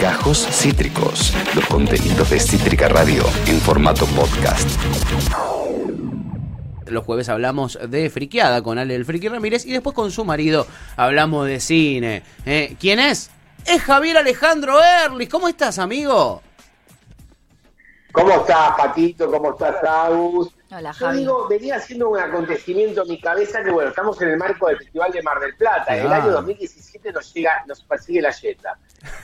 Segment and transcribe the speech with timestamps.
[0.00, 4.68] Gajos Cítricos, los contenidos de Cítrica Radio en formato podcast.
[6.86, 10.66] Los jueves hablamos de friqueada con Ale el Friki Ramírez y después con su marido
[10.96, 12.22] hablamos de cine.
[12.44, 13.30] Eh, ¿Quién es?
[13.64, 15.30] Es Javier Alejandro Erlich.
[15.30, 16.42] ¿Cómo estás, amigo?
[18.12, 19.30] ¿Cómo estás, Patito?
[19.30, 20.50] ¿Cómo estás, Agus?
[20.74, 24.36] Hola, Yo digo, venía haciendo un acontecimiento en mi cabeza que, bueno, estamos en el
[24.38, 25.94] marco del Festival de Mar del Plata.
[25.94, 26.16] El Ah.
[26.16, 28.78] año 2017 nos llega, nos persigue la yeta.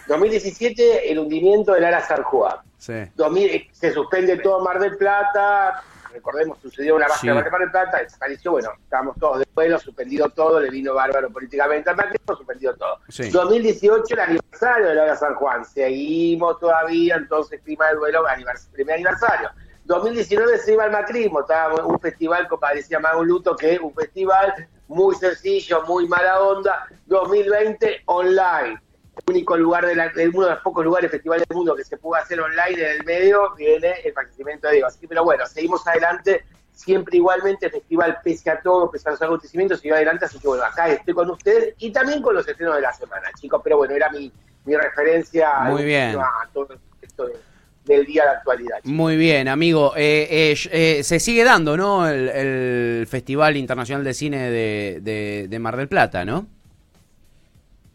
[0.09, 2.57] 2017, el hundimiento del Ara San Juan.
[2.77, 2.93] Sí.
[3.15, 5.83] 2000, eh, se suspende todo Mar del Plata.
[6.13, 7.27] Recordemos, sucedió una base Sí.
[7.29, 8.51] de Mar del Plata, desapareció.
[8.53, 12.99] Bueno, estábamos todos de vuelo, suspendido todo, le vino bárbaro políticamente al macrismo, suspendido todo.
[13.09, 13.31] Sí.
[13.31, 15.65] 2018, el aniversario del Ara San Juan.
[15.65, 19.51] Seguimos todavía, entonces, clima del vuelo, anivers- primer aniversario.
[19.89, 23.95] 2019 se iba al macrismo, estaba un festival, como parecía más un luto que un
[23.95, 26.87] festival muy sencillo, muy mala onda.
[27.07, 28.79] 2020 online,
[29.17, 31.85] el único lugar de, la, de uno de los pocos lugares festivales del mundo que
[31.85, 34.89] se pudo hacer online en el medio, viene el fallecimiento de Diego.
[34.89, 39.13] Así que, pero bueno, seguimos adelante, siempre igualmente el festival, pese a todo, pese a
[39.13, 42.47] los acontecimientos, sigue adelante, así que bueno, acá estoy con ustedes y también con los
[42.47, 44.31] estrenos de la semana, chicos, pero bueno, era mi,
[44.67, 46.15] mi referencia Muy bien.
[46.21, 46.69] a todo
[47.01, 47.48] esto de-
[47.89, 48.79] del día de actualidad.
[48.85, 49.95] Muy bien, amigo.
[49.97, 52.07] Eh, eh, eh, se sigue dando, ¿no?
[52.09, 56.47] El, el Festival Internacional de Cine de, de- de Mar del Plata, ¿no?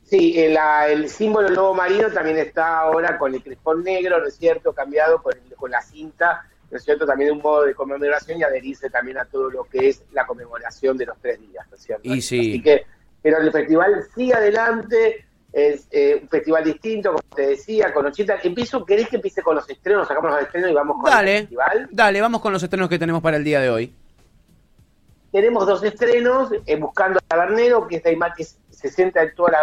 [0.05, 0.57] Sí, el,
[0.89, 4.73] el símbolo lobo marino también está ahora con el crespón negro, ¿no es cierto?
[4.73, 7.05] Cambiado con, el- con la cinta, ¿no es cierto?
[7.05, 10.97] También un modo de conmemoración y adherirse también a todo lo que es la conmemoración
[10.97, 12.01] de los tres días, ¿no es cierto?
[12.13, 12.39] Y sí.
[12.39, 12.83] Así que,
[13.21, 18.39] pero el festival sigue adelante, es eh, un festival distinto, como te decía, con 80.
[18.43, 20.07] Empiezo, ¿querés que empiece con los estrenos?
[20.07, 21.87] Sacamos los estrenos y vamos con el Dale, festival.
[21.91, 23.93] dale, vamos con los estrenos que tenemos para el día de hoy.
[25.31, 29.33] tenemos dos estrenos, eh, Buscando a Tabernero, que es de ima- que se centra en
[29.35, 29.59] toda la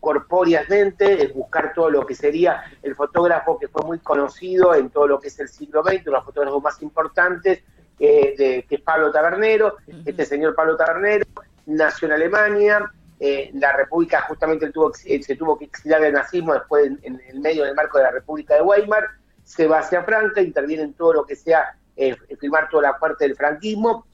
[0.00, 5.06] corpóreamente, es buscar todo lo que sería el fotógrafo que fue muy conocido en todo
[5.06, 7.60] lo que es el siglo XX, uno de los fotógrafos más importantes,
[8.00, 11.24] eh, de, que es Pablo Tabernero, este señor Pablo Tabernero,
[11.66, 12.92] nació en Alemania,
[13.24, 17.20] eh, la República justamente tuvo, eh, se tuvo que exiliar del nazismo después en, en
[17.28, 19.04] el medio del marco de la República de Weimar,
[19.44, 23.24] se va hacia Franca, interviene en todo lo que sea eh, filmar toda la parte
[23.24, 24.06] del franquismo,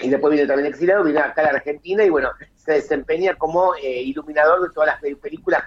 [0.00, 3.74] y después viene también exiliado, viene acá a la Argentina y bueno, se desempeña como
[3.76, 5.62] eh, iluminador de todas las pe- películas,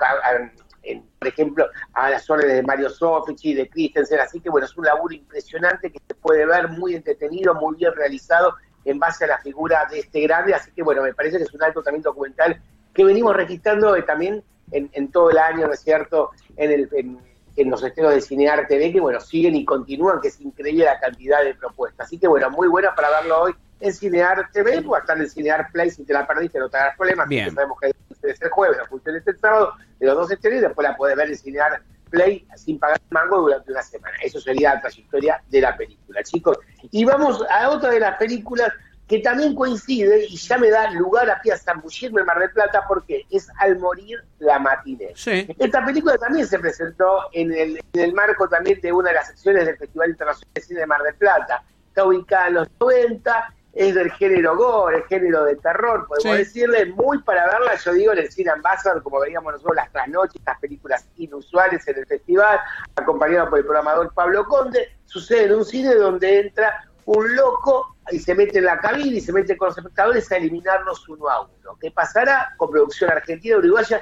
[0.81, 4.75] en- por ejemplo, a las órdenes de Mario Sofici, de Christensen, así que bueno, es
[4.75, 8.55] un laburo impresionante que se puede ver muy entretenido, muy bien realizado
[8.85, 11.53] en base a la figura de este grande, así que bueno, me parece que es
[11.53, 12.59] un alto también documental
[12.93, 16.89] que venimos registrando eh, también en, en todo el año, ¿no es cierto?, en, el,
[16.93, 17.19] en,
[17.55, 20.99] en los estrenos de Cinear TV, que bueno, siguen y continúan, que es increíble la
[20.99, 22.07] cantidad de propuestas.
[22.07, 25.69] Así que bueno, muy buena para verlo hoy en Cinear TV, o estar en Cinear
[25.71, 27.45] Play, si te la perdiste no te hagas problemas, Bien.
[27.45, 30.61] porque sabemos que funciones el jueves, las funciones el sábado, de los dos estrenos, y
[30.61, 34.15] después la puedes ver en Cinear Play sin pagar mango durante una semana.
[34.23, 36.59] Eso sería la trayectoria de la película, chicos.
[36.91, 38.71] Y vamos a otra de las películas
[39.07, 42.51] que también coincide y ya me da lugar a pie a zambullirme en Mar del
[42.51, 45.11] Plata porque es Al morir la matiné.
[45.15, 45.47] Sí.
[45.59, 49.27] Esta película también se presentó en el, en el marco también de una de las
[49.27, 51.63] secciones del Festival Internacional de Cine de Mar del Plata.
[51.89, 56.43] Está ubicada en los 90, es del género gore, el género de terror, podemos Sí.
[56.43, 60.35] decirle, muy para verla, yo digo, en el Cine Ambassador, como veíamos nosotros las trasnoches,
[60.35, 62.59] estas películas inusuales en el festival,
[62.95, 68.19] acompañado por el programador Pablo Conde, sucede en un cine donde entra un loco y
[68.19, 71.41] se mete en la cabina y se mete con los espectadores a eliminarlos uno a
[71.41, 71.77] uno.
[71.79, 72.53] ¿Qué pasará?
[72.57, 74.01] Con producción argentina, uruguaya,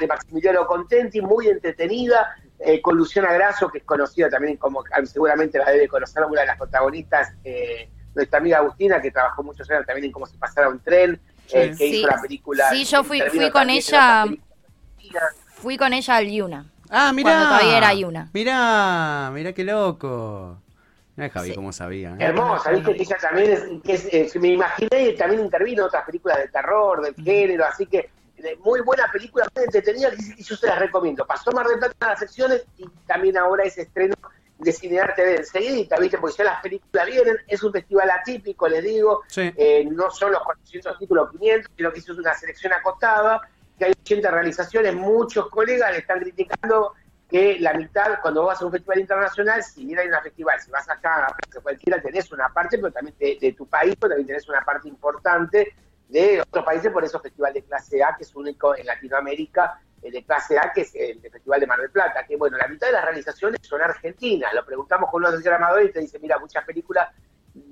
[0.00, 5.58] de Maximiliano Contenti, muy entretenida, eh, con Luciana Grasso, que es conocida también como, seguramente
[5.58, 9.86] la debe conocer, una de las protagonistas, eh, nuestra amiga Agustina, que trabajó muchos años
[9.86, 11.20] también en cómo se pasara un tren,
[11.52, 11.84] eh, que Sí.
[12.00, 12.70] hizo la película.
[12.70, 14.26] Sí, yo fui- fui con ella-.
[15.56, 16.66] Fui con ella al Yuna.
[16.90, 17.30] Ah, mirá.
[17.30, 18.30] Cuando todavía era Yuna.
[18.32, 20.61] Mirá, mirá qué loco.
[21.16, 21.54] Mirá Javi, Sí.
[21.54, 22.10] cómo sabía.
[22.12, 22.16] ¿eh?
[22.20, 25.86] Hermosa, viste que ella también es, que es, eh, me imaginé y también intervino en
[25.88, 30.42] otras películas de terror, del género, así que eh, muy buena película, muy entretenida, y
[30.42, 31.24] yo se las recomiendo.
[31.26, 34.14] Pasó Mar del Plata en las secciones y también ahora es estreno
[34.58, 38.82] de Cinearte de enseguida, viste, porque ya las películas vienen, es un festival atípico, les
[38.82, 39.52] digo, Sí.
[39.56, 43.40] eh, no son los 400 títulos 500, sino que hizo una selección acotada,
[43.78, 46.94] que hay 80 realizaciones, muchos colegas le están criticando
[47.32, 50.70] que la mitad, cuando vas a un festival internacional, si bien hay un festival, si
[50.70, 54.10] vas acá a Plaza cualquiera, tenés una parte, pero también de, de tu país, pero
[54.10, 55.74] también tenés una parte importante
[56.08, 60.12] de otros países, por eso festival de clase A, que es único en Latinoamérica, el
[60.12, 62.88] de clase A, que es el Festival de Mar del Plata, que bueno, la mitad
[62.88, 66.18] de las realizaciones son argentinas, lo preguntamos con uno de los diagramadores y te dice,
[66.18, 67.08] mira, muchas películas,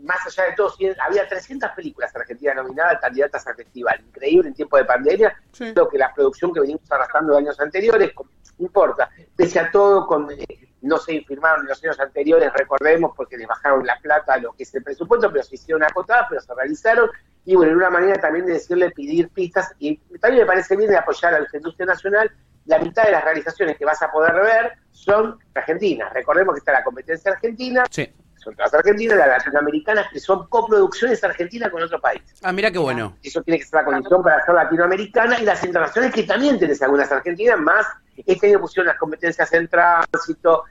[0.05, 4.79] más allá de todo, había 300 películas argentinas nominadas, candidatas al festival, increíble en tiempo
[4.79, 5.73] de pandemia, Sí.
[5.75, 9.11] lo que la producción que venimos arrastrando de años anteriores, no importa.
[9.41, 10.45] Pese a todo, con, eh,
[10.83, 14.53] no se firmaron en los años anteriores, recordemos, porque les bajaron la plata a lo
[14.53, 17.09] que es el presupuesto, pero se hicieron acotadas, pero se realizaron.
[17.47, 20.91] Y bueno, en una manera también de decirle, pedir pistas, y también me parece bien
[20.91, 22.31] de apoyar a la industria nacional,
[22.67, 26.13] la mitad de las realizaciones que vas a poder ver son argentinas.
[26.13, 28.13] Recordemos que está la competencia argentina, Sí.
[28.43, 32.23] Son todas argentinas, las latinoamericanas, que son coproducciones argentinas con otro país.
[32.43, 33.17] Ah, mira qué bueno.
[33.23, 36.83] Eso tiene que ser la condición para ser latinoamericana y las internacionales que también tenés
[36.83, 37.87] algunas argentinas, más
[38.27, 40.65] este año pusieron las competencias en tránsito,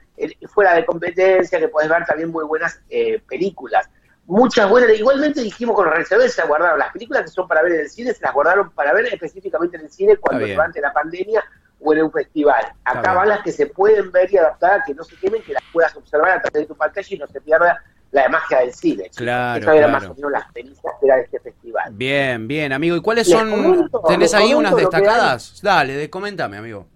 [0.48, 3.88] fuera de competencia, que podés ver también muy buenas eh, películas.
[4.26, 7.80] Muchas buenas, igualmente dijimos con realizadores se guardaron las películas que son para ver en
[7.80, 11.42] el cine, se las guardaron para ver específicamente en el cine cuando durante la pandemia
[11.82, 12.64] o en un festival.
[12.84, 13.14] Acá bien.
[13.14, 15.94] van las que se pueden ver y adaptar, que no se quemen, que las puedas
[15.96, 17.82] observar a través de tu pantalla y no se pierda
[18.12, 19.10] la magia del cine.
[19.14, 20.04] Claro, Esas eran claro.
[20.04, 20.64] más o menos las que
[21.02, 21.84] era de este festival.
[21.92, 22.96] Bien, bien, amigo.
[22.96, 23.50] ¿Y cuáles Les son?
[23.50, 25.60] comento, ¿Tenés ahí unas destacadas?
[25.62, 26.86] Dale, de, coméntame, amigo.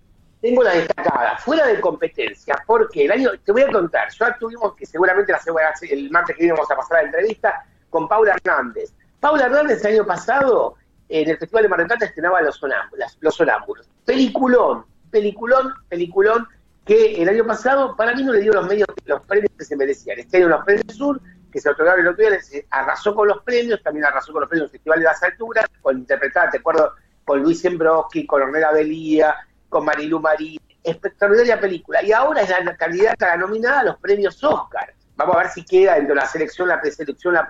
[0.40, 4.74] Tengo la destacada, fuera de competencia, porque el año, te voy a contar, ya tuvimos
[4.74, 8.34] que seguramente la semana, el martes que viene vamos a pasar la entrevista con Paula
[8.34, 8.92] Hernández.
[9.20, 10.74] Paula Hernández el año pasado
[11.20, 13.88] en el Festival de Mar del Plata estrenaba Los Sonámbulos, Los Sonámbulos.
[14.04, 16.48] Peliculón, peliculón, peliculón,
[16.84, 19.76] que el año pasado para mí no le dio los medios, los premios que se
[19.76, 20.18] merecían.
[20.18, 21.20] Este año los premios Sur,
[21.52, 22.38] que se otorgaron el otro día,
[22.68, 25.98] arrasó con los premios, también arrasó con los premios del Festival de las Alturas, con
[25.98, 26.92] interpretada, te acuerdo,
[27.24, 29.36] con Luis Embroski, con Ornella Belía,
[29.68, 32.02] con Marilu Marí, espectacular película.
[32.02, 34.92] Y ahora es la candidata la nominada a los premios Oscar.
[35.14, 37.48] Vamos a ver si queda dentro de la selección, la preselección, la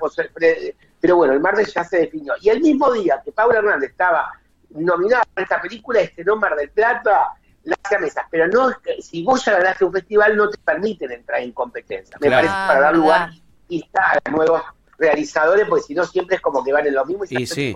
[1.04, 2.32] Pero bueno, el martes ya se definió.
[2.40, 4.32] Y el mismo día que Paula Hernández estaba
[4.70, 7.34] nominada a esta película, estrenó Mar del Plata,
[7.64, 8.24] las mesas.
[8.30, 11.52] Pero no, es que si vos ya ganaste un festival, no te permiten entrar en
[11.52, 12.16] competencia.
[12.22, 12.46] Me Claro.
[12.48, 13.42] parece Ah, para dar lugar verdad.
[13.68, 13.90] y
[14.26, 14.62] a nuevos
[14.96, 17.54] realizadores, porque si no siempre es como que van en lo mismo y, Y se,
[17.54, 17.74] sí.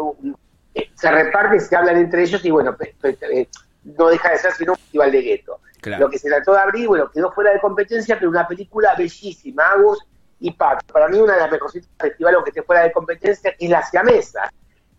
[0.74, 3.46] eh, se reparten, se hablan entre ellos y bueno, pe- pe- eh,
[3.84, 5.60] no deja de ser sino un festival de gueto.
[5.82, 6.06] Claro.
[6.06, 9.64] Lo que se trató de abrir, bueno, quedó fuera de competencia, pero una película bellísima,
[9.72, 9.98] Agus
[10.40, 10.92] y Pato.
[10.92, 13.82] Para mí una de las mejorcitas del festival, aunque esté fuera de competencia, es La
[13.82, 14.50] Siamesa,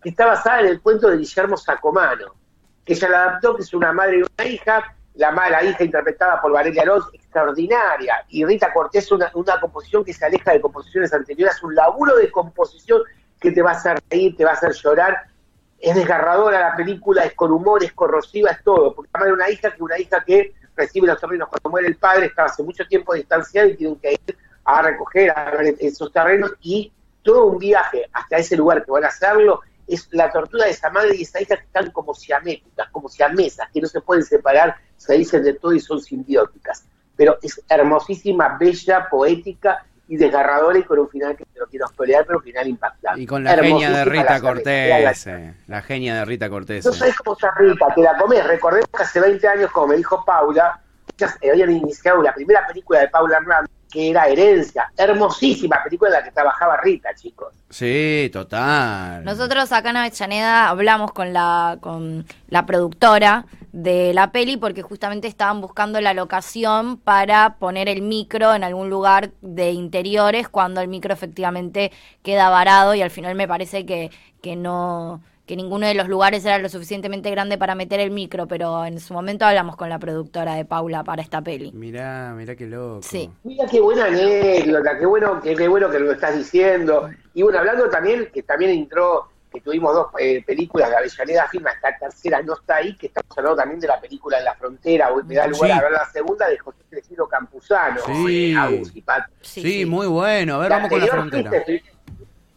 [0.02, 2.34] que está basada en el cuento de Guillermo Sacomano,
[2.84, 6.40] que ella la adaptó, que es una madre y una hija, la mala hija interpretada
[6.40, 11.12] por Valeria Alonso, extraordinaria, y Rita Cortés, una, una composición que se aleja de composiciones
[11.12, 13.02] anteriores, un laburo de composición
[13.38, 15.24] que te va a hacer reír, te va a hacer llorar,
[15.78, 19.50] es desgarradora la película, es con humor, es corrosiva, es todo, porque ama de una
[19.50, 22.86] hija que una hija que recibe los terrenos cuando muere el padre, estaba hace mucho
[22.86, 24.36] tiempo distanciado y tienen que ir
[24.78, 29.04] a recoger a ver esos terrenos y todo un viaje hasta ese lugar que van
[29.04, 32.88] a hacerlo es la tortura de esa madre y esa hija que están como siaméticas,
[32.90, 36.84] como siamesas, que no se pueden separar, se dicen de todo y son simbióticas.
[37.16, 41.86] Pero es hermosísima, bella, poética y desgarradora y con un final que te lo quiero
[41.88, 43.20] spoilear, pero un final impactante.
[43.20, 44.40] Y con la genia de Rita.
[44.40, 45.26] Cortés.
[45.26, 46.84] eh, La genia de Rita Cortés.
[46.84, 46.94] No eh.
[46.94, 48.46] sabés cómo está rica, te la comés.
[48.46, 50.80] Recordemos que hace 20 años, como me dijo Paula,
[51.16, 54.90] ellas habían iniciado la primera película de Paula Hernández, que era Herencia.
[54.96, 57.52] Hermosísima película en la que trabajaba Rita, chicos.
[57.68, 59.24] Sí, total.
[59.24, 65.28] Nosotros acá en Avellaneda hablamos con la, con la productora de la peli porque justamente
[65.28, 70.88] estaban buscando la locación para poner el micro en algún lugar de interiores cuando el
[70.88, 74.10] micro efectivamente queda varado y al final me parece que,
[74.42, 78.46] que no que ninguno de los lugares era lo suficientemente grande para meter el micro,
[78.46, 81.72] pero en su momento hablamos con la productora de Paula para esta peli.
[81.72, 83.00] Mirá, mirá qué loco.
[83.02, 83.28] Sí.
[83.42, 87.10] Mira qué buena anécdota, qué bueno, qué, qué bueno que lo estás diciendo.
[87.34, 91.66] Y bueno, hablando también, que también entró, que tuvimos dos eh, películas de Avellaneda Film,
[91.66, 95.12] esta tercera no está ahí, que estamos hablando también de la película En la Frontera,
[95.12, 95.76] hoy me da lugar Sí.
[95.76, 98.52] a ver la segunda de José Crescido Campuzano, Sí.
[98.52, 99.24] eh, Agus y Pat.
[99.40, 100.54] Sí, muy bueno.
[100.54, 101.50] A ver, vamos con la frontera.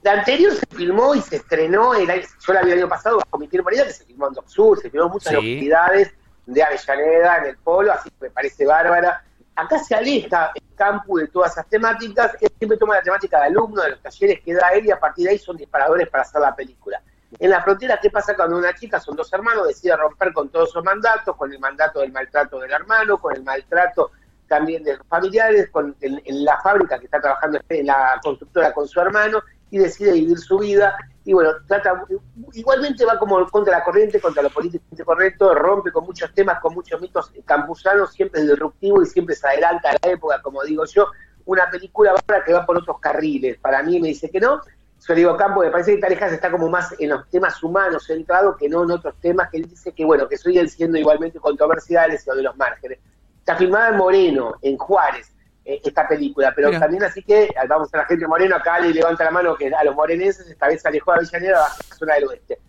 [0.03, 3.37] La anterior se filmó y se estrenó, el yo la vi el año pasado bajo
[3.37, 5.35] mi morena, que se filmó en Doc Sur, se filmó en muchas Sí.
[5.35, 6.13] localidades
[6.45, 9.23] de Avellaneda, en el Polo, así que me parece bárbara.
[9.55, 13.45] Acá se aleja el campus de todas esas temáticas, él siempre toma la temática de
[13.45, 16.23] alumno, de los talleres que da él, y a partir de ahí son disparadores para
[16.23, 17.01] hacer la película.
[17.39, 20.69] En la frontera, ¿qué pasa cuando una chica, son dos hermanos, decide romper con todos
[20.71, 24.11] sus mandatos, con el mandato del maltrato del hermano, con el maltrato
[24.47, 28.73] también de los familiares, con, en, en la fábrica que está trabajando en la constructora
[28.73, 29.41] con su hermano,
[29.73, 30.95] y decide vivir su vida.
[31.25, 32.05] Y bueno, trata
[32.53, 36.75] igualmente va como contra la corriente, contra lo políticamente correcto, rompe con muchos temas, con
[36.75, 40.85] muchos mitos campusanos, siempre es disruptivo y siempre se adelanta a la época, como digo
[40.85, 41.07] yo.
[41.45, 43.57] Una película ahora que va por otros carriles.
[43.57, 44.61] Para mí me dice que no.
[45.07, 48.55] Yo digo, Campo, me parece que Tarejas está como más en los temas humanos centrado
[48.55, 52.27] que no en otros temas, que él dice que, bueno, que siguen siendo igualmente controversiales
[52.27, 52.99] o de los márgenes.
[53.39, 55.32] Está filmada en Moreno, en Juárez,
[55.65, 56.79] esta película, pero Mira.
[56.79, 59.73] también así que eh, vamos a la gente moreno, acá le levanta la mano que
[59.73, 62.59] a los morenenses esta vez se alejó a Avellaneda bajo la zona del oeste.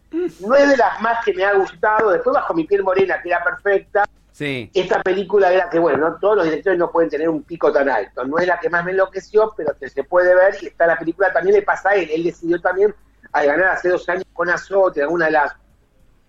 [0.40, 3.30] No es de las más que me ha gustado, después bajo mi piel morena, que
[3.30, 4.68] era perfecta, Sí.
[4.74, 7.88] Esta película era que, bueno, no todos los directores no pueden tener un pico tan
[7.88, 8.24] alto.
[8.24, 10.98] No es la que más me enloqueció, pero que se puede ver y está la
[10.98, 12.10] película también le pasa a él.
[12.12, 12.92] Él decidió también,
[13.30, 15.52] al ganar hace dos años con Azote, alguna de las,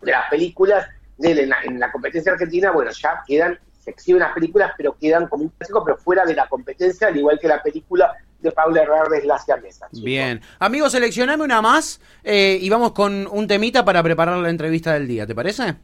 [0.04, 3.92] de las películas de él en la, en la competencia argentina, bueno, ya quedan, se
[3.92, 7.40] exhiben las películas, pero quedan como un clásico, pero fuera de la competencia, al igual
[7.40, 9.88] que la película de Paula Herrera de Lacia Mesa.
[9.92, 10.42] Bien.
[10.60, 15.08] Amigos, seleccioname una más eh, y vamos con un temita para preparar la entrevista del
[15.08, 15.76] día, ¿te parece?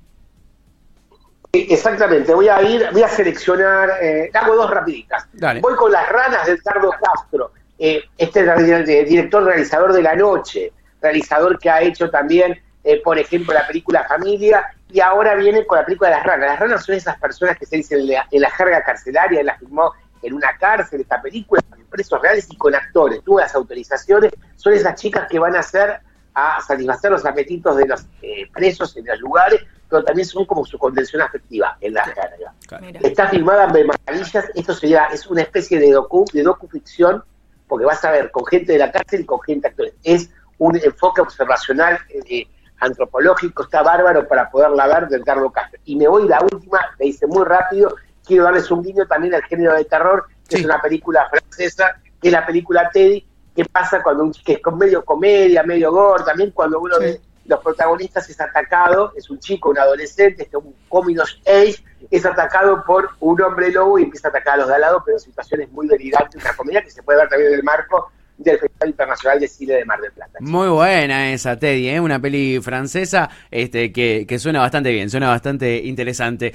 [1.54, 5.28] Exactamente, voy a ir, voy a seleccionar, eh, hago dos rapiditas.
[5.34, 5.60] Dale.
[5.62, 7.52] Voy con las ranas del Tardo Castro,
[7.84, 13.02] eh, este es el, director realizador de La Noche, realizador que ha hecho también, eh,
[13.04, 16.50] por ejemplo, la película Familia, y ahora viene con la película de las ranas.
[16.50, 19.46] Las ranas son esas personas que se dicen en la, en la jerga carcelaria, él
[19.46, 23.56] la filmó en una cárcel, esta película, con presos reales y con actores, tuvo las
[23.56, 26.00] autorizaciones, son esas chicas que van a hacer
[26.34, 30.66] a satisfacer los apetitos de los eh, presos en los lugares, pero también son como
[30.66, 32.54] su contención afectiva en la jerga.
[32.80, 33.00] Mira.
[33.04, 37.24] Está filmada en maravillas, esto sería, es una especie de docu, de docuficción,
[37.68, 39.94] porque vas a ver con gente de la cárcel y con gente actores.
[40.04, 42.48] Es un enfoque observacional, eh,
[42.82, 45.80] antropológico, está bárbaro para poderla ver del Carlos Castro.
[45.86, 47.96] Y me voy la última, le hice muy rápido,
[48.26, 50.62] quiero darles un guiño también al género de terror, que Sí.
[50.62, 54.62] es una película francesa, que es la película Teddy, que pasa cuando un que es
[54.62, 57.04] con medio comedia, medio gore, también cuando uno Sí.
[57.06, 62.26] de los protagonistas es atacado, es un chico, un adolescente, este, un cominos age, es
[62.26, 65.18] atacado por un hombre lobo y empieza a atacar a los de al lado, pero
[65.18, 68.60] en situaciones muy delirantes, una comedia que se puede ver también en el marco del
[68.60, 70.40] Festival Internacional de Cine de Mar del Plata.
[70.40, 72.00] Muy buena esa, Teddy, ¿eh?
[72.00, 76.54] una peli francesa este, que, que suena bastante bien, suena bastante interesante.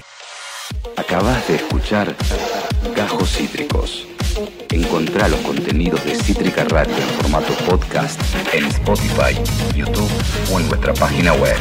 [0.95, 2.13] Acabas de escuchar
[2.95, 4.07] Gajos Cítricos.
[4.71, 8.19] Encontrá los contenidos de Cítrica Radio en formato podcast
[8.53, 9.33] en Spotify,
[9.75, 10.11] YouTube
[10.51, 11.55] o en nuestra página web.